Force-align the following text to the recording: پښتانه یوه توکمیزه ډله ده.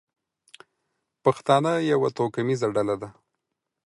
پښتانه 1.23 1.71
یوه 1.91 2.09
توکمیزه 2.17 2.67
ډله 2.75 2.95
ده. 3.01 3.09